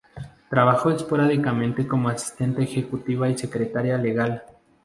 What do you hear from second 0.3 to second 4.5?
Trabajó esporádicamente como asistente ejecutiva y secretaria legal.